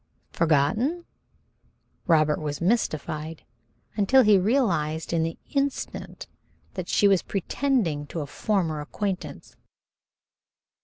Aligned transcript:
"Forgotten?" 0.33 1.05
Robert 2.07 2.41
was 2.41 2.59
mystified 2.59 3.43
until 3.95 4.23
he 4.23 4.39
realized 4.39 5.13
in 5.13 5.21
the 5.21 5.37
instant 5.51 6.25
that 6.73 6.89
she 6.89 7.07
was 7.07 7.21
pretending 7.21 8.07
to 8.07 8.21
a 8.21 8.25
former 8.25 8.81
acquaintance. 8.81 9.55